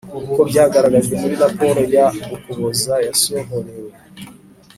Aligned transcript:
uko 0.29 0.39
byagaragajwe 0.49 1.13
muri 1.21 1.35
raporo 1.43 1.81
ya 1.95 2.05
ukuboza 2.35 2.93
yasohorewe 3.07 3.91